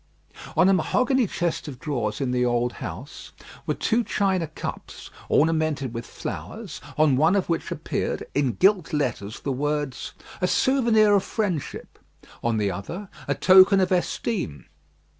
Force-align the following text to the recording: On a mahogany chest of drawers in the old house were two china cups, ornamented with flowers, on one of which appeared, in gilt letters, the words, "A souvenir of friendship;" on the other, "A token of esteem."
On 0.57 0.67
a 0.67 0.73
mahogany 0.73 1.27
chest 1.27 1.67
of 1.67 1.77
drawers 1.79 2.19
in 2.19 2.31
the 2.31 2.43
old 2.43 2.73
house 2.81 3.33
were 3.67 3.75
two 3.75 4.03
china 4.03 4.47
cups, 4.47 5.11
ornamented 5.29 5.93
with 5.93 6.07
flowers, 6.07 6.81
on 6.97 7.17
one 7.17 7.35
of 7.35 7.49
which 7.49 7.69
appeared, 7.69 8.25
in 8.33 8.53
gilt 8.53 8.93
letters, 8.93 9.41
the 9.41 9.51
words, 9.51 10.13
"A 10.41 10.47
souvenir 10.47 11.13
of 11.13 11.23
friendship;" 11.23 11.99
on 12.43 12.57
the 12.57 12.71
other, 12.71 13.09
"A 13.27 13.35
token 13.35 13.79
of 13.79 13.91
esteem." 13.91 14.65